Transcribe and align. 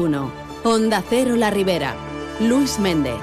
1. 0.00 0.32
Onda 0.64 1.04
Cero 1.08 1.36
La 1.36 1.50
Ribera. 1.50 1.94
Luis 2.40 2.78
Méndez. 2.78 3.16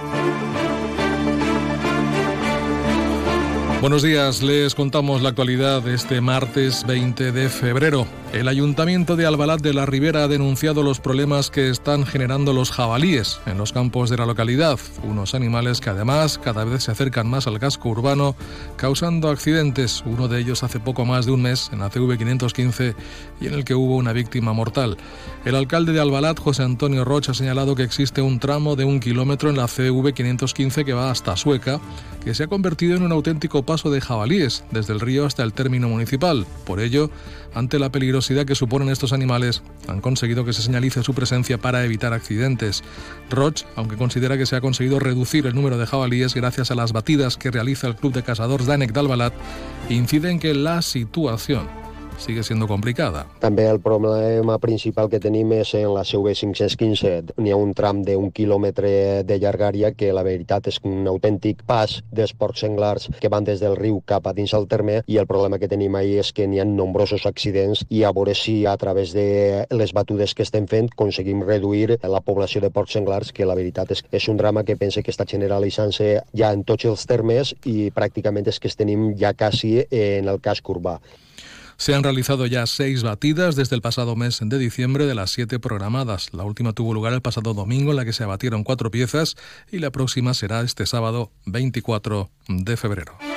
Buenos 3.82 4.04
días, 4.04 4.44
les 4.44 4.76
contamos 4.76 5.22
la 5.22 5.30
actualidad 5.30 5.82
de 5.82 5.96
este 5.96 6.22
martes 6.22 6.86
20 6.86 7.32
de 7.32 7.50
febrero. 7.50 8.06
El 8.34 8.50
Ayuntamiento 8.50 9.16
de 9.16 9.26
Albalat 9.26 9.62
de 9.62 9.74
la 9.74 9.86
Ribera 9.86 10.26
ha 10.26 10.28
denunciado 10.28 10.84
los 10.84 11.00
problemas 11.00 11.50
que 11.50 11.70
están 11.70 12.06
generando 12.06 12.52
los 12.52 12.72
jabalíes 12.72 13.40
en 13.46 13.58
los 13.58 13.72
campos 13.72 14.10
de 14.10 14.18
la 14.18 14.26
localidad, 14.26 14.78
unos 15.04 15.34
animales 15.34 15.80
que 15.80 15.92
además 15.92 16.38
cada 16.38 16.66
vez 16.66 16.84
se 16.84 16.92
acercan 16.92 17.30
más 17.30 17.48
al 17.48 17.58
casco 17.58 17.88
urbano, 17.88 18.36
causando 18.76 19.30
accidentes, 19.30 20.04
uno 20.06 20.28
de 20.28 20.42
ellos 20.42 20.62
hace 20.64 20.82
poco 20.82 21.06
más 21.06 21.26
de 21.26 21.32
un 21.32 21.42
mes 21.42 21.70
en 21.72 21.80
la 21.80 21.90
CV 21.90 22.18
515 22.18 22.96
y 23.40 23.48
en 23.48 23.54
el 23.54 23.64
que 23.64 23.76
hubo 23.76 23.96
una 23.96 24.12
víctima 24.12 24.52
mortal. 24.52 24.98
El 25.46 25.56
alcalde 25.56 25.94
de 25.94 26.02
Albalat, 26.02 26.38
José 26.38 26.64
Antonio 26.64 27.06
Rocha, 27.06 27.32
ha 27.32 27.36
señalado 27.36 27.76
que 27.76 27.84
existe 27.84 28.22
un 28.22 28.40
tramo 28.40 28.76
de 28.76 28.84
un 28.84 29.00
kilómetro 29.00 29.50
en 29.50 29.56
la 29.56 29.70
CV 29.70 30.14
515 30.14 30.84
que 30.84 30.94
va 30.94 31.12
hasta 31.12 31.38
Sueca, 31.38 31.80
que 32.26 32.36
se 32.36 32.44
ha 32.44 32.48
convertido 32.48 32.98
en 32.98 33.04
un 33.04 33.14
auténtico 33.14 33.64
paso 33.64 33.90
de 33.90 34.02
jabalíes 34.02 34.66
desde 34.72 34.92
el 34.92 35.00
río 35.00 35.26
hasta 35.26 35.44
el 35.44 35.54
término 35.54 35.88
municipal. 35.88 36.46
Por 36.66 36.82
ello, 36.82 37.10
ante 37.54 37.80
la 37.80 37.90
peligrosidad 37.90 38.17
que 38.46 38.56
suponen 38.56 38.90
estos 38.90 39.14
animales, 39.14 39.62
han 39.88 40.02
conseguido 40.02 40.44
que 40.44 40.54
se 40.54 40.62
señalice 40.62 41.04
su 41.04 41.14
presencia 41.14 41.60
para 41.60 41.84
evitar 41.86 42.14
accidentes. 42.14 42.84
Roch, 43.30 43.64
aunque 43.76 43.96
considera 43.96 44.38
que 44.38 44.46
se 44.46 44.56
ha 44.56 44.62
conseguido 44.62 45.00
reducir 45.00 45.46
el 45.46 45.56
número 45.56 45.78
de 45.78 45.86
jabalíes 45.86 46.34
gracias 46.34 46.72
a 46.72 46.76
las 46.76 46.94
batidas 46.94 47.38
que 47.38 47.52
realiza 47.52 47.88
el 47.88 47.96
Club 47.96 48.14
de 48.14 48.24
Cazadores 48.24 48.66
Danek 48.66 48.92
d'Albalat, 48.92 49.34
incide 49.90 50.32
en 50.32 50.40
que 50.40 50.54
la 50.56 50.82
situación 50.82 51.68
sigue 52.18 52.44
siendo 52.44 52.68
complicada. 52.68 53.26
També 53.40 53.68
el 53.70 53.80
problema 53.80 54.58
principal 54.60 55.10
que 55.10 55.20
tenim 55.24 55.52
és 55.56 55.74
en 55.78 55.94
la 55.94 56.04
CV 56.04 56.34
515. 56.36 57.38
N'hi 57.38 57.54
ha 57.54 57.60
un 57.60 57.74
tram 57.78 58.02
d'un 58.06 58.32
quilòmetre 58.36 59.24
de 59.28 59.38
llargària 59.42 59.94
que 59.96 60.12
la 60.14 60.26
veritat 60.26 60.68
és 60.72 60.80
un 60.84 61.08
autèntic 61.08 61.64
pas 61.68 62.00
dels 62.12 62.34
porcs 62.34 62.66
senglars 62.66 63.10
que 63.22 63.30
van 63.30 63.46
des 63.48 63.62
del 63.64 63.78
riu 63.78 64.02
cap 64.06 64.28
a 64.28 64.34
dins 64.34 64.54
el 64.58 64.68
terme 64.68 65.02
i 65.08 65.18
el 65.22 65.28
problema 65.30 65.60
que 65.60 65.70
tenim 65.70 65.96
ahir 65.96 66.20
és 66.24 66.34
que 66.34 66.48
n'hi 66.48 66.60
ha 66.60 66.66
nombrosos 66.66 67.26
accidents 67.30 67.86
i 67.90 68.04
a 68.04 68.12
veure 68.12 68.36
si 68.36 68.66
a 68.66 68.76
través 68.78 69.14
de 69.14 69.66
les 69.70 69.94
batudes 69.94 70.34
que 70.34 70.44
estem 70.44 70.68
fent 70.68 70.90
aconseguim 70.94 71.44
reduir 71.46 72.00
la 72.04 72.22
població 72.22 72.62
de 72.62 72.72
porcs 72.74 72.98
senglars 72.98 73.32
que 73.32 73.46
la 73.46 73.56
veritat 73.56 73.92
és, 73.94 74.04
és 74.12 74.28
un 74.28 74.38
drama 74.38 74.64
que 74.64 74.78
pense 74.78 75.04
que 75.04 75.14
està 75.14 75.28
generalitzant-se 75.30 76.10
ja 76.34 76.52
en 76.54 76.64
tots 76.64 76.90
els 76.90 77.06
termes 77.06 77.54
i 77.66 77.92
pràcticament 77.94 78.48
és 78.48 78.60
que 78.60 78.72
es 78.72 78.80
tenim 78.80 79.14
ja 79.20 79.34
quasi 79.38 79.78
en 79.92 80.28
el 80.28 80.42
casc 80.42 80.70
urbà. 80.70 80.98
Se 81.78 81.94
han 81.94 82.04
realizado 82.04 82.48
ya 82.48 82.66
seis 82.66 83.04
batidas 83.04 83.56
desde 83.56 83.76
el 83.76 83.82
pasado 83.84 84.16
mes 84.16 84.40
de 84.42 84.58
diciembre 84.58 85.06
de 85.06 85.14
las 85.14 85.32
siete 85.32 85.60
programadas. 85.60 86.34
La 86.34 86.44
última 86.44 86.74
tuvo 86.74 86.94
lugar 86.94 87.14
el 87.14 87.22
pasado 87.22 87.54
domingo 87.54 87.92
en 87.92 87.98
la 87.98 88.06
que 88.06 88.14
se 88.14 88.24
abatieron 88.24 88.64
cuatro 88.64 88.90
piezas 88.90 89.36
y 89.72 89.78
la 89.78 89.92
próxima 89.92 90.34
será 90.34 90.62
este 90.62 90.88
sábado 90.88 91.32
24 91.46 92.32
de 92.48 92.78
febrero. 92.78 93.37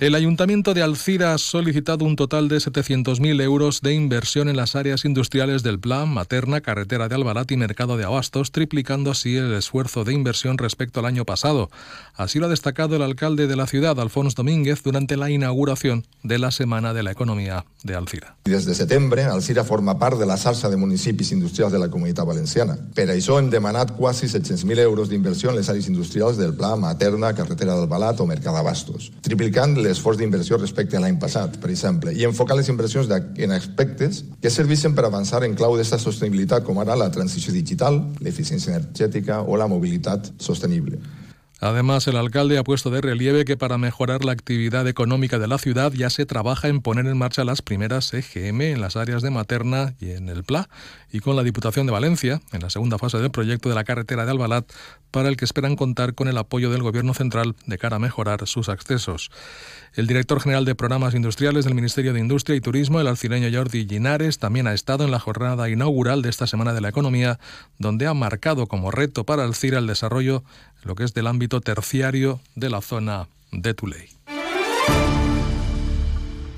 El 0.00 0.14
Ayuntamiento 0.14 0.72
de 0.72 0.82
Alcira 0.82 1.34
ha 1.34 1.38
solicitado 1.38 2.06
un 2.06 2.16
total 2.16 2.48
de 2.48 2.56
700.000 2.56 3.42
euros 3.42 3.82
de 3.82 3.92
inversión 3.92 4.48
en 4.48 4.56
las 4.56 4.74
áreas 4.74 5.04
industriales 5.04 5.62
del 5.62 5.78
Plan, 5.78 6.08
Materna, 6.08 6.62
Carretera 6.62 7.06
de 7.06 7.16
Albalat 7.16 7.52
y 7.52 7.58
Mercado 7.58 7.98
de 7.98 8.04
Abastos, 8.04 8.50
triplicando 8.50 9.10
así 9.10 9.36
el 9.36 9.52
esfuerzo 9.52 10.04
de 10.04 10.14
inversión 10.14 10.56
respecto 10.56 11.00
al 11.00 11.04
año 11.04 11.26
pasado. 11.26 11.68
Así 12.14 12.38
lo 12.38 12.46
ha 12.46 12.48
destacado 12.48 12.96
el 12.96 13.02
alcalde 13.02 13.46
de 13.46 13.56
la 13.56 13.66
ciudad, 13.66 14.00
Alfonso 14.00 14.36
Domínguez, 14.36 14.82
durante 14.82 15.18
la 15.18 15.28
inauguración 15.28 16.06
de 16.22 16.38
la 16.38 16.50
Semana 16.50 16.94
de 16.94 17.02
la 17.02 17.10
Economía 17.10 17.66
de 17.82 17.94
Alcira. 17.94 18.36
Des 18.46 18.64
de 18.64 18.74
setembre, 18.74 19.24
Alcira 19.24 19.64
forma 19.64 19.98
part 19.98 20.18
de 20.18 20.24
la 20.24 20.38
xarxa 20.38 20.70
de 20.70 20.78
municipis 20.78 21.30
industrials 21.32 21.72
de 21.72 21.78
la 21.78 21.90
Comunitat 21.90 22.24
Valenciana. 22.24 22.78
Per 22.94 23.10
això 23.12 23.36
hem 23.38 23.50
demanat 23.52 23.92
quasi 23.98 24.32
700.000 24.32 24.80
euros 24.80 25.12
d'inversió 25.12 25.50
en 25.50 25.56
les 25.60 25.68
àrees 25.68 25.92
industrials 25.92 26.40
del 26.40 26.54
Pla, 26.56 26.72
Materna, 26.76 27.34
Carretera 27.34 27.76
d'Albalat 27.76 28.20
o 28.20 28.26
Mercado 28.26 28.56
d'Abastos, 28.56 29.12
triplicant 29.20 29.76
l'esforç 29.90 30.20
d'inversió 30.20 30.58
respecte 30.58 30.96
a 30.96 31.04
l'any 31.04 31.18
passat, 31.20 31.58
per 31.60 31.70
exemple, 31.70 32.14
i 32.16 32.26
enfocar 32.28 32.56
les 32.58 32.70
inversions 32.72 33.10
en 33.10 33.56
aspectes 33.56 34.24
que 34.40 34.50
serveixen 34.50 34.94
per 34.96 35.04
avançar 35.06 35.44
en 35.44 35.56
clau 35.58 35.76
d'esta 35.76 35.98
sostenibilitat, 35.98 36.64
com 36.64 36.78
ara 36.80 36.98
la 36.98 37.10
transició 37.12 37.52
digital, 37.52 38.00
l'eficiència 38.24 38.76
energètica 38.76 39.42
o 39.42 39.58
la 39.60 39.68
mobilitat 39.70 40.32
sostenible. 40.38 41.00
Además, 41.60 42.06
el 42.08 42.16
alcalde 42.16 42.56
ha 42.56 42.64
puesto 42.64 42.90
de 42.90 43.02
relieve 43.02 43.44
que 43.44 43.58
para 43.58 43.76
mejorar 43.76 44.24
la 44.24 44.32
actividad 44.32 44.88
económica 44.88 45.38
de 45.38 45.46
la 45.46 45.58
ciudad 45.58 45.92
ya 45.92 46.08
se 46.08 46.24
trabaja 46.24 46.68
en 46.68 46.80
poner 46.80 47.06
en 47.06 47.18
marcha 47.18 47.44
las 47.44 47.60
primeras 47.60 48.14
EGM 48.14 48.62
en 48.62 48.80
las 48.80 48.96
áreas 48.96 49.22
de 49.22 49.30
Materna 49.30 49.94
y 50.00 50.12
en 50.12 50.30
el 50.30 50.42
PLA, 50.42 50.70
y 51.12 51.20
con 51.20 51.36
la 51.36 51.42
Diputación 51.42 51.84
de 51.84 51.92
Valencia, 51.92 52.40
en 52.52 52.62
la 52.62 52.70
segunda 52.70 52.96
fase 52.96 53.18
del 53.18 53.30
proyecto 53.30 53.68
de 53.68 53.74
la 53.74 53.84
carretera 53.84 54.24
de 54.24 54.30
Albalat, 54.30 54.72
para 55.10 55.28
el 55.28 55.36
que 55.36 55.44
esperan 55.44 55.76
contar 55.76 56.14
con 56.14 56.28
el 56.28 56.38
apoyo 56.38 56.70
del 56.70 56.82
Gobierno 56.82 57.14
central 57.14 57.54
de 57.66 57.78
cara 57.78 57.96
a 57.96 57.98
mejorar 57.98 58.46
sus 58.46 58.68
accesos. 58.68 59.30
El 59.94 60.06
director 60.06 60.40
general 60.40 60.64
de 60.64 60.76
Programas 60.76 61.14
Industriales 61.14 61.64
del 61.64 61.74
Ministerio 61.74 62.12
de 62.12 62.20
Industria 62.20 62.56
y 62.56 62.60
Turismo, 62.60 63.00
el 63.00 63.08
alcireño 63.08 63.48
Jordi 63.52 63.84
Linares, 63.84 64.38
también 64.38 64.68
ha 64.68 64.72
estado 64.72 65.04
en 65.04 65.10
la 65.10 65.18
jornada 65.18 65.68
inaugural 65.68 66.22
de 66.22 66.30
esta 66.30 66.46
Semana 66.46 66.72
de 66.72 66.80
la 66.80 66.88
Economía, 66.88 67.40
donde 67.78 68.06
ha 68.06 68.14
marcado 68.14 68.68
como 68.68 68.92
reto 68.92 69.24
para 69.24 69.44
Alcira 69.44 69.78
el 69.78 69.88
desarrollo 69.88 70.44
lo 70.84 70.94
que 70.94 71.04
es 71.04 71.14
del 71.14 71.26
ámbito 71.26 71.60
terciario 71.60 72.40
de 72.54 72.70
la 72.70 72.80
zona 72.80 73.28
de 73.52 73.74
Tuley. 73.74 74.08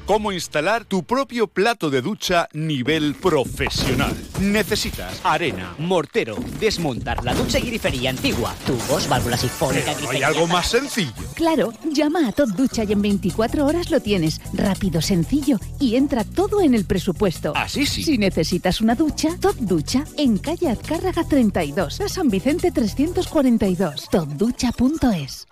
Cómo 0.06 0.32
instalar 0.32 0.84
tu 0.84 1.04
propio 1.04 1.46
plato 1.46 1.88
de 1.88 2.02
ducha 2.02 2.48
nivel 2.52 3.14
profesional. 3.14 4.12
Necesitas 4.40 5.20
arena, 5.22 5.74
mortero, 5.78 6.36
desmontar 6.58 7.24
la 7.24 7.34
ducha 7.34 7.60
y 7.60 7.62
grifería 7.62 8.10
antigua, 8.10 8.52
tubos, 8.66 9.08
válvulas 9.08 9.41
sifónicas, 9.41 10.02
¿No 10.02 10.10
hay 10.10 10.22
algo 10.24 10.48
más 10.48 10.68
sencillo? 10.68 11.12
Claro, 11.34 11.72
llama 11.92 12.26
a 12.26 12.32
Top 12.32 12.48
Ducha 12.50 12.82
y 12.82 12.92
en 12.92 13.02
24 13.02 13.64
horas 13.64 13.91
lo 13.91 14.00
tienes. 14.00 14.41
Rápido, 14.52 15.00
sencillo 15.00 15.58
y 15.78 15.94
entra 15.94 16.24
todo 16.24 16.60
en 16.62 16.74
el 16.74 16.84
presupuesto. 16.84 17.52
Así 17.54 17.86
sí. 17.86 18.02
Si 18.02 18.18
necesitas 18.18 18.80
una 18.80 18.96
ducha, 18.96 19.36
Top 19.41 19.56
Ducha 19.56 20.04
en 20.18 20.38
calle 20.38 20.68
Azcárraga 20.68 21.22
32, 21.22 22.00
a 22.00 22.08
San 22.08 22.28
Vicente 22.28 22.72
342, 22.72 24.08
topducha.es. 24.10 25.46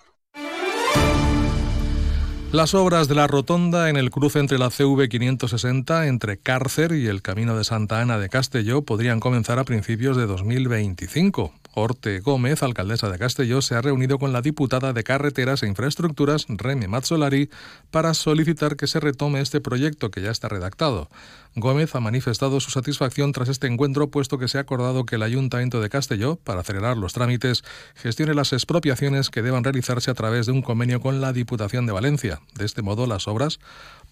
Las 2.53 2.75
obras 2.75 3.07
de 3.07 3.15
la 3.15 3.29
rotonda 3.29 3.91
en 3.91 3.97
el 3.97 4.11
cruce 4.11 4.41
entre 4.41 4.59
la 4.59 4.71
CV 4.71 5.09
560 5.09 6.09
entre 6.09 6.37
Cárcer 6.37 6.91
y 6.91 7.07
el 7.07 7.23
Camino 7.23 7.57
de 7.57 7.63
Santa 7.63 8.01
Ana 8.01 8.19
de 8.19 8.29
Castelló 8.29 8.83
podrían 8.83 9.21
comenzar 9.21 9.61
a 9.61 9.65
principios 9.65 10.17
de 10.17 10.27
2025. 10.27 11.53
Orte 11.73 12.21
Gómez, 12.21 12.63
alcaldesa 12.63 13.09
de 13.09 13.19
Castelló, 13.19 13.63
se 13.63 13.75
ha 13.75 13.81
reunido 13.81 14.19
con 14.19 14.33
la 14.33 14.43
diputada 14.43 14.93
de 14.93 15.05
Carreteras 15.05 15.63
e 15.63 15.69
Infraestructuras, 15.69 16.47
Remy 16.49 16.89
Mazzolari, 16.89 17.49
para 17.91 18.15
solicitar 18.15 18.77
que 18.77 18.87
se 18.87 19.01
retome 19.01 19.41
este 19.41 19.61
proyecto 19.61 20.11
que 20.11 20.21
ya 20.21 20.31
está 20.31 20.49
redactado. 20.49 21.09
Gómez 21.57 21.95
ha 21.95 22.01
manifestado 22.01 22.61
su 22.61 22.71
satisfacción 22.71 23.33
tras 23.33 23.49
este 23.49 23.67
encuentro, 23.67 24.11
puesto 24.11 24.39
que 24.39 24.49
se 24.49 24.59
ha 24.59 24.63
acordado 24.63 25.05
que 25.05 25.17
el 25.17 25.23
Ayuntamiento 25.23 25.81
de 25.81 25.89
Castelló, 25.89 26.37
para 26.37 26.61
acelerar 26.61 26.97
los 26.97 27.13
trámites, 27.13 27.63
gestione 27.95 28.35
las 28.35 28.53
expropiaciones 28.53 29.31
que 29.31 29.43
deban 29.43 29.65
realizarse 29.65 30.11
a 30.11 30.15
través 30.15 30.47
de 30.47 30.53
un 30.53 30.63
convenio 30.63 31.01
con 31.01 31.21
la 31.21 31.33
Diputación 31.33 31.87
de 31.87 31.93
Valencia. 31.93 32.41
De 32.55 32.65
este 32.65 32.83
modo, 32.83 33.07
las 33.07 33.27
obras 33.27 33.59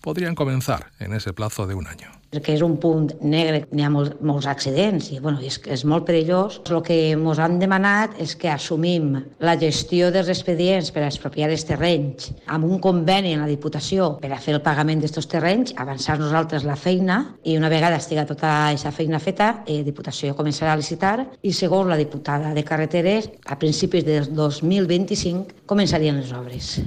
podrien 0.00 0.34
començar 0.34 0.90
en 1.00 1.12
ese 1.12 1.32
plazo 1.32 1.66
de 1.66 1.74
un 1.74 1.86
año. 1.86 2.10
que 2.30 2.52
és 2.52 2.60
un 2.60 2.76
punt 2.76 3.14
negre, 3.24 3.64
ha 3.72 3.88
bueno, 3.88 5.38
és, 5.40 5.56
és 5.64 5.84
molt 5.88 6.04
perillós. 6.04 6.60
Que 6.84 6.98
ens 7.12 7.38
han 7.38 7.57
demanat 7.60 8.16
és 8.22 8.34
que 8.38 8.50
assumim 8.52 9.10
la 9.44 9.54
gestió 9.60 10.12
dels 10.14 10.30
expedients 10.32 10.90
per 10.94 11.02
a 11.04 11.08
expropiar 11.10 11.50
els 11.52 11.64
terrenys 11.68 12.30
amb 12.46 12.68
un 12.68 12.78
conveni 12.82 13.34
en 13.34 13.44
la 13.44 13.50
Diputació 13.50 14.10
per 14.22 14.32
a 14.34 14.40
fer 14.42 14.56
el 14.56 14.62
pagament 14.64 15.02
d'aquests 15.02 15.30
terrenys, 15.32 15.74
avançar 15.76 16.18
nosaltres 16.20 16.66
la 16.68 16.76
feina 16.76 17.18
i 17.44 17.56
una 17.58 17.72
vegada 17.72 17.98
estiga 17.98 18.26
tota 18.28 18.52
aquesta 18.68 18.92
feina 18.94 19.22
feta, 19.22 19.50
eh, 19.66 19.82
Diputació 19.86 20.36
començarà 20.38 20.74
a 20.74 20.80
licitar 20.80 21.16
i 21.42 21.52
segons 21.52 21.90
la 21.90 22.00
diputada 22.00 22.54
de 22.54 22.64
Carreteres, 22.64 23.30
a 23.46 23.58
principis 23.58 24.04
del 24.04 24.32
2025 24.34 25.66
començarien 25.66 26.20
les 26.20 26.32
obres. 26.32 26.78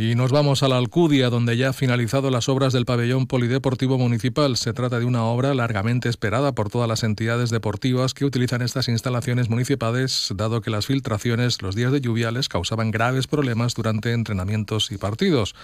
Y 0.00 0.14
nos 0.14 0.30
vamos 0.30 0.62
a 0.62 0.68
la 0.68 0.78
Alcudia, 0.78 1.28
donde 1.28 1.56
ya 1.56 1.70
ha 1.70 1.72
finalizado 1.72 2.30
las 2.30 2.48
obras 2.48 2.72
del 2.72 2.84
pabellón 2.84 3.26
polideportivo 3.26 3.98
municipal. 3.98 4.56
Se 4.56 4.72
trata 4.72 5.00
de 5.00 5.04
una 5.04 5.24
obra 5.24 5.54
largamente 5.54 6.08
esperada 6.08 6.52
por 6.52 6.70
todas 6.70 6.88
las 6.88 7.02
entidades 7.02 7.50
deportivas 7.50 8.14
que 8.14 8.24
utilizan 8.24 8.62
estas 8.62 8.86
instalaciones 8.86 9.50
municipales, 9.50 10.32
dado 10.36 10.60
que 10.60 10.70
las 10.70 10.86
filtraciones 10.86 11.62
los 11.62 11.74
días 11.74 11.90
de 11.90 12.00
lluvia 12.00 12.30
les 12.30 12.48
causaban 12.48 12.92
graves 12.92 13.26
problemas 13.26 13.74
durante 13.74 14.12
entrenamientos 14.12 14.92
y 14.92 14.98
partidos. 14.98 15.56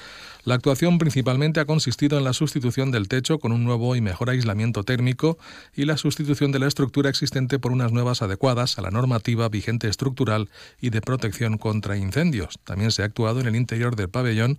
La 0.44 0.56
actuación 0.56 0.98
principalmente 0.98 1.60
ha 1.60 1.64
consistido 1.64 2.18
en 2.18 2.24
la 2.24 2.34
sustitución 2.34 2.90
del 2.90 3.08
techo 3.08 3.38
con 3.38 3.50
un 3.50 3.64
nuevo 3.64 3.96
y 3.96 4.02
mejor 4.02 4.28
aislamiento 4.28 4.84
térmico 4.84 5.38
y 5.74 5.86
la 5.86 5.96
sustitución 5.96 6.52
de 6.52 6.58
la 6.58 6.66
estructura 6.66 7.08
existente 7.08 7.58
por 7.58 7.72
unas 7.72 7.92
nuevas 7.92 8.20
adecuadas 8.20 8.78
a 8.78 8.82
la 8.82 8.90
normativa 8.90 9.48
vigente 9.48 9.88
estructural 9.88 10.50
y 10.82 10.90
de 10.90 11.00
protección 11.00 11.56
contra 11.56 11.96
incendios. 11.96 12.58
También 12.64 12.90
se 12.90 13.00
ha 13.00 13.06
actuado 13.06 13.40
en 13.40 13.46
el 13.46 13.56
interior 13.56 13.96
del 13.96 14.10
pabellón 14.10 14.58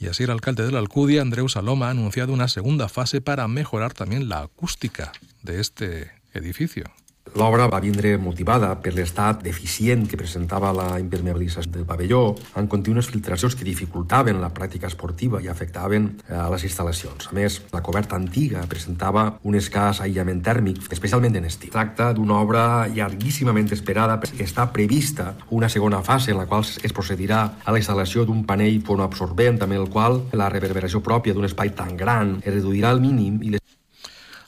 y 0.00 0.08
así 0.08 0.24
el 0.24 0.30
alcalde 0.30 0.66
de 0.66 0.72
la 0.72 0.80
Alcudia, 0.80 1.22
Andreu 1.22 1.48
Saloma, 1.48 1.86
ha 1.86 1.90
anunciado 1.90 2.32
una 2.32 2.48
segunda 2.48 2.88
fase 2.88 3.20
para 3.20 3.46
mejorar 3.46 3.94
también 3.94 4.28
la 4.28 4.40
acústica 4.40 5.12
de 5.42 5.60
este 5.60 6.10
edificio. 6.34 6.90
L'obra 7.38 7.68
va 7.70 7.78
vindre 7.78 8.16
motivada 8.18 8.72
per 8.82 8.92
l'estat 8.96 9.44
deficient 9.44 10.06
que 10.10 10.18
presentava 10.18 10.72
la 10.74 10.88
impermeabilització 10.98 11.70
del 11.76 11.86
pavelló, 11.86 12.34
amb 12.58 12.70
contínues 12.70 13.10
filtracions 13.12 13.54
que 13.54 13.66
dificultaven 13.66 14.40
la 14.42 14.50
pràctica 14.54 14.88
esportiva 14.90 15.38
i 15.42 15.48
afectaven 15.48 16.08
eh, 16.26 16.34
a 16.34 16.48
les 16.50 16.64
instal·lacions. 16.66 17.30
A 17.30 17.36
més, 17.36 17.60
la 17.72 17.82
coberta 17.86 18.18
antiga 18.18 18.64
presentava 18.70 19.26
un 19.46 19.58
escàs 19.60 20.02
aïllament 20.02 20.42
tèrmic, 20.42 20.82
especialment 20.90 21.38
en 21.38 21.46
estiu. 21.46 21.70
Tracta 21.70 22.10
d'una 22.16 22.40
obra 22.40 22.64
llarguíssimament 22.90 23.70
esperada. 23.76 24.18
Està 24.40 24.66
prevista 24.74 25.34
una 25.54 25.68
segona 25.70 26.02
fase 26.02 26.34
en 26.34 26.40
la 26.40 26.48
qual 26.50 26.66
es 26.66 26.96
procedirà 26.96 27.44
a 27.64 27.72
la 27.72 27.78
instal·lació 27.78 28.26
d'un 28.26 28.42
panell 28.48 28.82
fonoabsorbent 28.86 29.62
amb 29.62 29.78
el 29.78 29.88
qual 29.92 30.22
la 30.32 30.50
reverberació 30.50 31.02
pròpia 31.04 31.36
d'un 31.36 31.46
espai 31.46 31.74
tan 31.76 31.96
gran 31.96 32.38
es 32.42 32.54
reduirà 32.54 32.90
al 32.90 33.02
mínim 33.04 33.38
i 33.42 33.54
les 33.54 33.59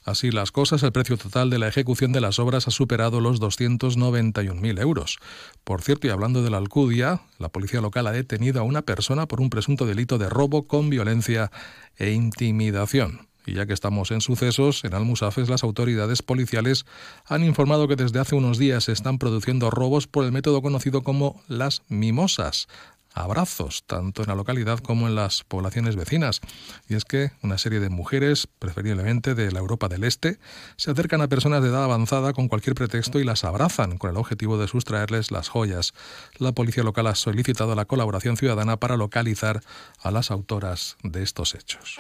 Así 0.04 0.30
las 0.30 0.50
cosas, 0.50 0.82
el 0.82 0.92
precio 0.92 1.16
total 1.16 1.48
de 1.50 1.58
la 1.58 1.68
ejecución 1.68 2.12
de 2.12 2.20
las 2.20 2.38
obras 2.38 2.66
ha 2.66 2.70
superado 2.72 3.20
los 3.20 3.40
291.000 3.40 4.80
euros. 4.80 5.18
Por 5.64 5.82
cierto, 5.82 6.06
y 6.06 6.10
hablando 6.10 6.42
de 6.42 6.50
la 6.50 6.58
Alcudia, 6.58 7.22
la 7.38 7.48
policía 7.48 7.80
local 7.80 8.06
ha 8.08 8.12
detenido 8.12 8.60
a 8.60 8.64
una 8.64 8.82
persona 8.82 9.26
por 9.26 9.40
un 9.40 9.50
presunto 9.50 9.86
delito 9.86 10.18
de 10.18 10.28
robo 10.28 10.66
con 10.66 10.90
violencia 10.90 11.52
e 11.96 12.10
intimidación. 12.10 13.28
Y 13.44 13.54
ya 13.54 13.66
que 13.66 13.72
estamos 13.72 14.12
en 14.12 14.20
sucesos, 14.20 14.84
en 14.84 14.94
Almusafes 14.94 15.48
las 15.48 15.64
autoridades 15.64 16.22
policiales 16.22 16.84
han 17.26 17.44
informado 17.44 17.88
que 17.88 17.96
desde 17.96 18.20
hace 18.20 18.36
unos 18.36 18.58
días 18.58 18.84
se 18.84 18.92
están 18.92 19.18
produciendo 19.18 19.70
robos 19.70 20.06
por 20.06 20.24
el 20.24 20.32
método 20.32 20.62
conocido 20.62 21.02
como 21.02 21.42
las 21.48 21.82
mimosas 21.88 22.68
abrazos, 23.14 23.84
tanto 23.86 24.22
en 24.22 24.28
la 24.28 24.34
localidad 24.34 24.78
como 24.78 25.06
en 25.06 25.14
las 25.14 25.44
poblaciones 25.44 25.96
vecinas. 25.96 26.40
Y 26.88 26.94
es 26.94 27.04
que 27.04 27.32
una 27.42 27.58
serie 27.58 27.80
de 27.80 27.88
mujeres, 27.88 28.48
preferiblemente 28.58 29.34
de 29.34 29.52
la 29.52 29.60
Europa 29.60 29.88
del 29.88 30.04
Este, 30.04 30.38
se 30.76 30.90
acercan 30.90 31.20
a 31.20 31.28
personas 31.28 31.62
de 31.62 31.68
edad 31.68 31.84
avanzada 31.84 32.32
con 32.32 32.48
cualquier 32.48 32.74
pretexto 32.74 33.20
y 33.20 33.24
las 33.24 33.44
abrazan 33.44 33.98
con 33.98 34.10
el 34.10 34.16
objetivo 34.16 34.58
de 34.58 34.68
sustraerles 34.68 35.30
las 35.30 35.48
joyas. 35.48 35.92
La 36.38 36.52
policía 36.52 36.84
local 36.84 37.06
ha 37.06 37.14
solicitado 37.14 37.74
la 37.74 37.84
colaboración 37.84 38.36
ciudadana 38.36 38.76
para 38.76 38.96
localizar 38.96 39.60
a 40.00 40.10
las 40.10 40.30
autoras 40.30 40.96
de 41.02 41.22
estos 41.22 41.54
hechos. 41.54 41.98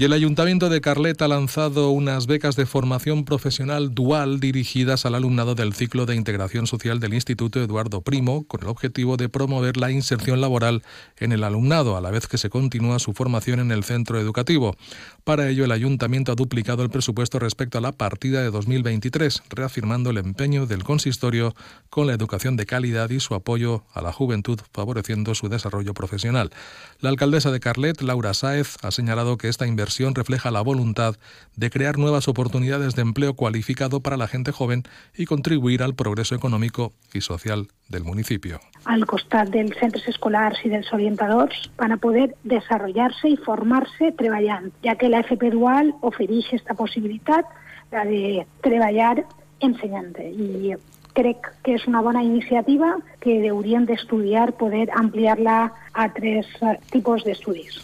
Y 0.00 0.04
el 0.04 0.14
Ayuntamiento 0.14 0.70
de 0.70 0.80
Carlet 0.80 1.20
ha 1.20 1.28
lanzado 1.28 1.90
unas 1.90 2.26
becas 2.26 2.56
de 2.56 2.64
formación 2.64 3.26
profesional 3.26 3.94
dual 3.94 4.40
dirigidas 4.40 5.04
al 5.04 5.14
alumnado 5.14 5.54
del 5.54 5.74
ciclo 5.74 6.06
de 6.06 6.16
integración 6.16 6.66
social 6.66 7.00
del 7.00 7.12
Instituto 7.12 7.62
Eduardo 7.62 8.00
Primo, 8.00 8.44
con 8.44 8.62
el 8.62 8.68
objetivo 8.68 9.18
de 9.18 9.28
promover 9.28 9.76
la 9.76 9.90
inserción 9.90 10.40
laboral 10.40 10.82
en 11.18 11.32
el 11.32 11.44
alumnado, 11.44 11.98
a 11.98 12.00
la 12.00 12.10
vez 12.10 12.28
que 12.28 12.38
se 12.38 12.48
continúa 12.48 12.98
su 12.98 13.12
formación 13.12 13.60
en 13.60 13.72
el 13.72 13.84
centro 13.84 14.18
educativo. 14.18 14.74
Para 15.22 15.50
ello, 15.50 15.66
el 15.66 15.70
Ayuntamiento 15.70 16.32
ha 16.32 16.34
duplicado 16.34 16.82
el 16.82 16.88
presupuesto 16.88 17.38
respecto 17.38 17.76
a 17.76 17.82
la 17.82 17.92
partida 17.92 18.40
de 18.40 18.50
2023, 18.50 19.42
reafirmando 19.50 20.08
el 20.08 20.16
empeño 20.16 20.64
del 20.64 20.82
consistorio 20.82 21.54
con 21.90 22.06
la 22.06 22.14
educación 22.14 22.56
de 22.56 22.64
calidad 22.64 23.10
y 23.10 23.20
su 23.20 23.34
apoyo 23.34 23.84
a 23.92 24.00
la 24.00 24.14
juventud, 24.14 24.60
favoreciendo 24.72 25.34
su 25.34 25.50
desarrollo 25.50 25.92
profesional. 25.92 26.52
La 27.00 27.10
alcaldesa 27.10 27.50
de 27.50 27.60
Carlet, 27.60 28.00
Laura 28.00 28.32
Sáez, 28.32 28.78
ha 28.80 28.92
señalado 28.92 29.36
que 29.36 29.48
esta 29.50 29.66
inversión 29.66 29.89
refleja 30.14 30.50
la 30.50 30.62
voluntad 30.62 31.16
de 31.56 31.70
crear 31.70 31.98
nuevas 31.98 32.28
oportunidades 32.28 32.94
de 32.94 33.02
empleo 33.02 33.34
cualificado 33.34 34.00
para 34.00 34.16
la 34.16 34.28
gente 34.28 34.52
joven 34.52 34.84
y 35.16 35.26
contribuir 35.26 35.82
al 35.82 35.94
progreso 35.94 36.34
económico 36.34 36.92
y 37.12 37.20
social 37.20 37.68
del 37.88 38.04
municipio. 38.04 38.60
Al 38.84 39.04
costat 39.06 39.50
dels 39.50 39.76
centres 39.80 40.06
escolars 40.08 40.62
i 40.64 40.70
dels 40.70 40.92
orientadors 40.92 41.70
van 41.76 41.92
a 41.92 41.98
poder 41.98 42.34
desarrollar-se 42.44 43.28
i 43.28 43.36
formar-se 43.36 44.12
treballant, 44.16 44.70
ja 44.84 44.94
que 44.94 45.10
la 45.10 45.20
FP 45.26 45.50
Dual 45.50 45.92
ofereix 46.00 46.46
aquesta 46.48 46.74
possibilitat 46.74 47.46
de 47.90 48.46
treballar 48.62 49.24
ensenyant 49.60 50.14
i 50.22 50.76
crec 51.12 51.50
que 51.64 51.74
és 51.74 51.86
una 51.90 52.00
bona 52.00 52.22
iniciativa 52.22 52.94
que 53.20 53.40
hauríem 53.50 53.84
d'estudiar 53.84 54.52
poder 54.56 54.88
ampliar-la 54.94 55.72
a 55.92 56.08
tres 56.14 56.46
tipus 56.94 57.26
d'estudis. 57.26 57.80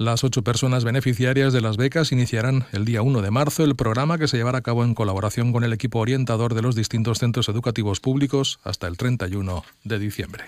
Las 0.00 0.24
ocho 0.24 0.40
personas 0.40 0.82
beneficiarias 0.82 1.52
de 1.52 1.60
las 1.60 1.76
becas 1.76 2.10
iniciarán 2.10 2.64
el 2.72 2.86
día 2.86 3.02
1 3.02 3.20
de 3.20 3.30
marzo 3.30 3.64
el 3.64 3.76
programa 3.76 4.16
que 4.16 4.28
se 4.28 4.38
llevará 4.38 4.56
a 4.56 4.62
cabo 4.62 4.82
en 4.82 4.94
colaboración 4.94 5.52
con 5.52 5.62
el 5.62 5.74
equipo 5.74 5.98
orientador 5.98 6.54
de 6.54 6.62
los 6.62 6.74
distintos 6.74 7.18
centros 7.18 7.50
educativos 7.50 8.00
públicos 8.00 8.60
hasta 8.64 8.86
el 8.86 8.96
31 8.96 9.62
de 9.84 9.98
diciembre. 9.98 10.44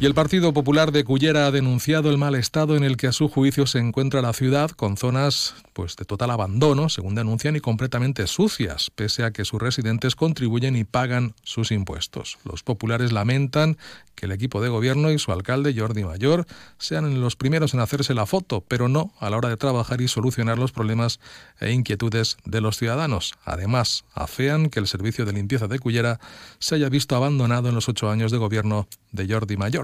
Y 0.00 0.06
el 0.06 0.14
Partido 0.14 0.52
Popular 0.52 0.92
de 0.92 1.04
Cullera 1.04 1.46
ha 1.46 1.50
denunciado 1.50 2.10
el 2.10 2.18
mal 2.18 2.34
estado 2.34 2.76
en 2.76 2.84
el 2.84 2.96
que 2.96 3.06
a 3.06 3.12
su 3.12 3.28
juicio 3.28 3.66
se 3.66 3.78
encuentra 3.78 4.20
la 4.20 4.32
ciudad, 4.32 4.70
con 4.70 4.96
zonas 4.96 5.54
pues 5.72 5.96
de 5.96 6.04
total 6.04 6.30
abandono, 6.30 6.88
según 6.88 7.14
denuncian, 7.14 7.56
y 7.56 7.60
completamente 7.60 8.26
sucias, 8.26 8.90
pese 8.94 9.24
a 9.24 9.30
que 9.30 9.44
sus 9.44 9.62
residentes 9.62 10.14
contribuyen 10.14 10.76
y 10.76 10.84
pagan 10.84 11.34
sus 11.42 11.70
impuestos. 11.70 12.38
Los 12.44 12.62
populares 12.62 13.12
lamentan 13.12 13.78
que 14.14 14.26
el 14.26 14.32
equipo 14.32 14.60
de 14.60 14.68
gobierno 14.68 15.10
y 15.10 15.18
su 15.18 15.32
alcalde 15.32 15.74
Jordi 15.76 16.04
Mayor 16.04 16.46
sean 16.78 17.20
los 17.20 17.36
primeros 17.36 17.74
en 17.74 17.80
hacerse 17.80 18.14
la 18.14 18.26
foto, 18.26 18.62
pero 18.66 18.88
no 18.88 19.12
a 19.18 19.30
la 19.30 19.36
hora 19.36 19.48
de 19.48 19.56
trabajar 19.56 20.00
y 20.00 20.08
solucionar 20.08 20.58
los 20.58 20.72
problemas 20.72 21.18
e 21.60 21.72
inquietudes 21.72 22.36
de 22.44 22.60
los 22.60 22.78
ciudadanos. 22.78 23.34
Además, 23.44 24.04
afean 24.14 24.70
que 24.70 24.80
el 24.80 24.86
servicio 24.86 25.24
de 25.24 25.32
limpieza 25.32 25.66
de 25.66 25.78
Cullera 25.78 26.20
se 26.58 26.76
haya 26.76 26.88
visto 26.88 27.16
abandonado 27.16 27.68
en 27.68 27.74
los 27.74 27.88
ocho 27.88 28.10
años 28.10 28.30
de 28.30 28.38
gobierno 28.38 28.86
de 29.12 29.26
Jordi 29.28 29.56
Mayor. 29.56 29.83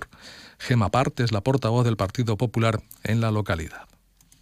Gema 0.60 0.90
Part 0.90 1.20
és 1.20 1.32
la 1.32 1.40
portavoz 1.40 1.84
del 1.84 1.96
Partido 1.96 2.36
Popular 2.36 2.78
en 3.04 3.20
la 3.20 3.30
localitat. 3.30 3.88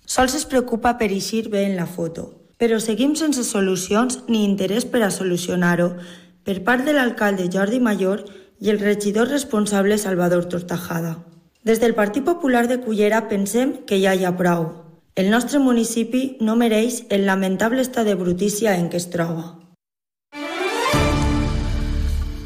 Sols 0.05 0.34
es 0.34 0.46
preocupa 0.49 0.96
per 0.99 1.10
eixir 1.12 1.49
bé 1.52 1.66
en 1.69 1.76
la 1.76 1.87
foto, 1.87 2.32
però 2.58 2.81
seguim 2.81 3.14
sense 3.14 3.44
solucions 3.44 4.22
ni 4.28 4.43
interès 4.44 4.87
per 4.88 5.02
a 5.05 5.10
solucionar-ho 5.14 5.93
per 6.44 6.62
part 6.64 6.84
de 6.84 6.94
l'alcalde 6.96 7.50
Jordi 7.52 7.78
Mayor 7.78 8.25
i 8.58 8.70
el 8.72 8.81
regidor 8.81 9.28
responsable 9.28 9.99
Salvador 9.99 10.49
Tortajada. 10.49 11.19
Des 11.62 11.81
del 11.81 11.94
Partit 11.94 12.25
Popular 12.25 12.66
de 12.66 12.81
Cullera 12.81 13.26
pensem 13.28 13.75
que 13.87 14.00
ja 14.00 14.14
hi 14.14 14.25
ha 14.25 14.37
prou. 14.37 14.70
El 15.14 15.31
nostre 15.31 15.58
municipi 15.58 16.38
no 16.40 16.56
mereix 16.56 17.02
el 17.11 17.26
lamentable 17.26 17.82
estat 17.84 18.06
de 18.06 18.14
brutícia 18.14 18.76
en 18.78 18.88
què 18.88 18.96
es 18.96 19.11
troba. 19.12 19.58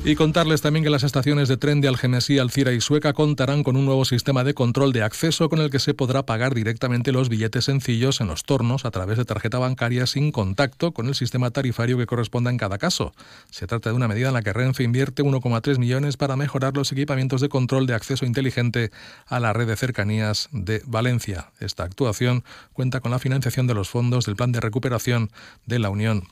Y 0.05 0.17
contarles 0.17 0.63
también 0.63 0.83
que 0.83 0.91
las 0.91 1.05
estaciones 1.05 1.47
de 1.47 1.57
tren 1.57 1.81
de 1.81 1.87
Algemesí, 1.87 2.41
Alcira 2.41 2.73
y 2.73 2.81
Sueca 2.81 3.13
contarán 3.13 3.63
con 3.63 3.77
un 3.77 3.85
nuevo 3.85 4.05
sistema 4.05 4.43
de 4.43 4.53
control 4.53 4.93
de 4.93 5.05
acceso 5.05 5.49
con 5.49 5.61
el 5.61 5.71
que 5.71 5.79
se 5.79 5.95
podrá 5.95 6.27
pagar 6.27 6.57
directamente 6.57 7.13
los 7.13 7.29
billetes 7.29 7.67
sencillos 7.67 8.21
en 8.21 8.27
los 8.27 8.43
tornos 8.43 8.85
a 8.85 8.91
través 8.91 9.17
de 9.17 9.25
tarjeta 9.25 9.61
bancaria 9.61 10.09
sin 10.09 10.33
contacto 10.33 10.91
con 10.91 11.07
el 11.07 11.15
sistema 11.15 11.53
tarifario 11.53 11.99
que 11.99 12.07
corresponda 12.07 12.51
en 12.51 12.57
cada 12.57 12.79
caso. 12.79 13.13
Se 13.51 13.69
trata 13.69 13.91
de 13.91 13.97
una 13.97 14.09
medida 14.09 14.27
en 14.27 14.35
la 14.35 14.43
que 14.43 14.53
Renfe 14.53 14.83
invierte 14.83 15.23
1,3 15.23 15.79
millones 15.79 16.17
para 16.17 16.35
mejorar 16.35 16.77
los 16.77 16.91
equipamientos 16.91 17.41
de 17.41 17.49
control 17.49 17.87
de 17.87 17.95
acceso 17.95 18.27
inteligente 18.27 18.91
a 19.27 19.39
la 19.39 19.53
red 19.53 19.69
de 19.69 19.77
cercanías 19.77 20.49
de 20.51 20.83
Valencia. 20.85 21.53
Esta 21.61 21.85
actuación 21.85 22.43
cuenta 22.73 22.99
con 22.99 23.13
la 23.13 23.21
financiación 23.21 23.69
de 23.69 23.75
los 23.75 23.89
fondos 23.89 24.27
del 24.27 24.35
Plan 24.35 24.51
de 24.51 24.59
Recuperación 24.59 25.31
de 25.65 25.79
la 25.79 25.91
Unión 25.91 26.25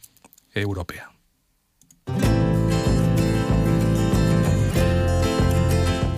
Europea. 0.55 1.13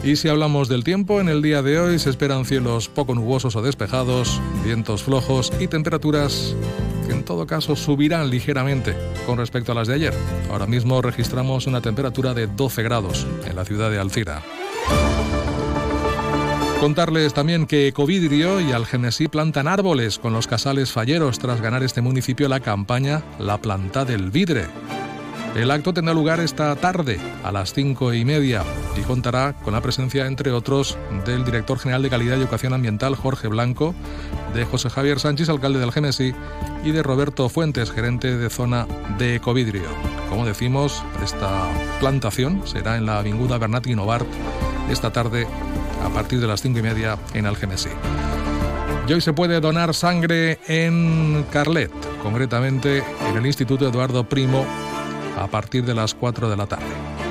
Y 0.05 0.17
si 0.17 0.29
hablamos 0.29 0.69
del 0.69 0.83
tiempo, 0.83 1.21
en 1.21 1.29
el 1.29 1.43
día 1.43 1.63
de 1.63 1.79
hoy 1.79 1.99
se 2.01 2.11
esperan 2.11 2.45
cielos 2.45 2.89
poco 2.89 3.15
nubosos 3.15 3.55
o 3.55 3.63
despejados, 3.63 4.41
vientos 4.65 5.05
flojos 5.05 5.53
y 5.61 5.69
temperaturas 5.69 6.57
que 7.07 7.13
en 7.13 7.25
todo 7.25 7.47
caso 7.47 7.77
subirán 7.77 8.29
ligeramente 8.29 8.97
con 9.27 9.39
respecto 9.39 9.71
a 9.71 9.75
las 9.77 9.87
de 9.87 9.95
ayer. 9.95 10.15
Ahora 10.51 10.67
mismo 10.67 11.01
registramos 11.03 11.69
una 11.69 11.81
temperatura 11.81 12.35
de 12.35 12.49
12 12.49 12.83
grados 12.83 13.27
en 13.47 13.55
la 13.55 13.65
ciudad 13.65 13.91
de 13.91 14.01
Alcira. 14.01 14.43
Contarles 16.81 17.33
también 17.33 17.67
que 17.67 17.87
Ecovidrio 17.87 18.61
y 18.61 18.73
Algemesí 18.73 19.29
plantan 19.29 19.69
árboles 19.69 20.19
con 20.19 20.33
los 20.33 20.49
casales 20.49 20.91
falleros 20.91 21.39
tras 21.39 21.61
ganar 21.61 21.85
este 21.85 22.01
municipio 22.01 22.49
la 22.49 22.59
campaña 22.59 23.23
La 23.39 23.59
Planta 23.59 24.05
del 24.05 24.33
Vidre. 24.33 24.67
El 25.55 25.71
acto 25.71 25.93
tendrá 25.93 26.15
lugar 26.15 26.41
esta 26.41 26.75
tarde 26.77 27.21
a 27.45 27.53
las 27.53 27.75
cinco 27.75 28.15
y 28.15 28.25
media 28.25 28.65
y 28.97 29.03
contará 29.03 29.53
con 29.53 29.75
la 29.75 29.83
presencia, 29.83 30.27
entre 30.27 30.51
otros, 30.51 30.97
del 31.27 31.45
director 31.45 31.79
general 31.79 32.03
de 32.03 32.09
Calidad 32.09 32.37
y 32.37 32.41
Educación 32.41 32.73
Ambiental, 32.73 33.17
Jorge 33.17 33.49
Blanco, 33.49 33.95
de 34.55 34.65
José 34.65 34.89
Javier 34.89 35.21
Sánchez, 35.21 35.51
alcalde 35.51 35.79
del 35.79 35.93
Génesis, 35.93 36.35
y 36.83 36.93
de 36.93 37.03
Roberto 37.03 37.51
Fuentes, 37.51 37.91
gerente 37.91 38.37
de 38.37 38.49
zona 38.49 38.87
de 39.19 39.37
Ecovidrio. 39.37 39.89
Como 40.31 40.47
decimos, 40.47 41.05
esta 41.23 41.69
plantación 42.01 42.67
será 42.67 42.97
en 42.97 43.05
la 43.05 43.19
Avinguda 43.19 43.59
Bernat 43.59 43.87
Novart 43.89 44.27
esta 44.91 45.13
tarde 45.13 45.47
a 46.03 46.09
partir 46.09 46.41
de 46.41 46.47
las 46.47 46.63
cinco 46.63 46.79
y 46.79 46.83
media 46.83 47.19
en 47.35 47.45
Algemesí. 47.45 47.91
Y 49.07 49.13
hoy 49.13 49.21
se 49.21 49.35
puede 49.35 49.61
donar 49.61 49.93
sangre 49.93 50.59
en 50.67 51.45
Carlet, 51.51 51.93
concretamente 52.23 53.03
en 53.29 53.37
el 53.37 53.45
Instituto 53.45 53.87
Eduardo 53.87 54.25
Primo 54.25 54.65
a 55.37 55.47
partir 55.49 55.85
de 55.85 55.95
las 55.95 56.15
4 56.15 56.49
de 56.49 56.57
la 56.57 56.67
tarde. 56.67 56.85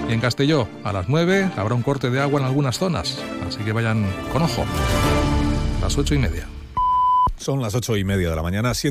Y 0.10 0.13
en 0.13 0.20
Castelló, 0.20 0.67
a 0.84 0.93
las 0.93 1.08
9, 1.10 1.51
habrá 1.58 1.75
un 1.75 1.84
corte 1.84 2.10
de 2.10 2.20
agua 2.20 2.39
en 2.39 2.46
algunas 2.46 2.77
zonas, 2.77 3.17
así 3.48 3.60
que 3.63 3.72
vayan 3.72 4.05
con 4.31 4.41
ojo. 4.41 4.65
Las 5.81 5.98
ocho 5.98 6.15
y 6.15 6.20
media. 6.20 6.48
Son 7.38 7.62
las 7.62 7.74
ocho 7.74 7.98
y 7.98 8.03
media 8.03 8.29
de 8.29 8.36
la 8.36 8.43
mañana. 8.43 8.74